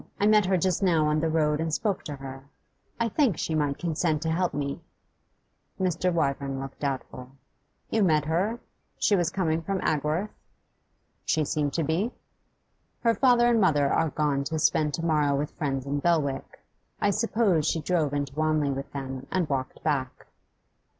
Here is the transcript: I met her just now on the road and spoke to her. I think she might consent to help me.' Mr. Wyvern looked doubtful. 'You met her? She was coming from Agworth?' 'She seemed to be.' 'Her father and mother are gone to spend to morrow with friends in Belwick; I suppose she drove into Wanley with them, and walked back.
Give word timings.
I 0.19 0.25
met 0.25 0.47
her 0.47 0.57
just 0.57 0.81
now 0.81 1.05
on 1.05 1.19
the 1.19 1.29
road 1.29 1.59
and 1.61 1.71
spoke 1.71 2.03
to 2.05 2.15
her. 2.15 2.45
I 2.99 3.07
think 3.07 3.37
she 3.37 3.53
might 3.53 3.77
consent 3.77 4.23
to 4.23 4.31
help 4.31 4.51
me.' 4.51 4.81
Mr. 5.79 6.11
Wyvern 6.11 6.59
looked 6.59 6.79
doubtful. 6.79 7.29
'You 7.91 8.01
met 8.01 8.25
her? 8.25 8.59
She 8.97 9.15
was 9.15 9.29
coming 9.29 9.61
from 9.61 9.79
Agworth?' 9.81 10.31
'She 11.23 11.45
seemed 11.45 11.73
to 11.73 11.83
be.' 11.83 12.09
'Her 13.01 13.13
father 13.13 13.47
and 13.47 13.61
mother 13.61 13.93
are 13.93 14.09
gone 14.09 14.43
to 14.45 14.57
spend 14.57 14.95
to 14.95 15.05
morrow 15.05 15.35
with 15.35 15.51
friends 15.51 15.85
in 15.85 15.99
Belwick; 15.99 16.63
I 16.99 17.11
suppose 17.11 17.67
she 17.67 17.79
drove 17.79 18.11
into 18.11 18.33
Wanley 18.33 18.71
with 18.71 18.91
them, 18.93 19.27
and 19.31 19.47
walked 19.47 19.83
back. 19.83 20.25